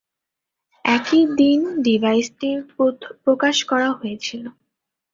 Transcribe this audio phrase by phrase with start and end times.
[0.85, 2.49] একই দিন ডিভাইসটি
[3.23, 4.43] প্রকাশ করা হয়েছিল।